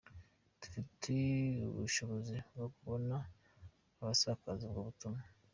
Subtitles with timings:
[0.59, 1.13] Dufite
[1.71, 3.15] ubushobozi bwo kubona
[3.99, 5.23] abasakaza ubwo butumwa.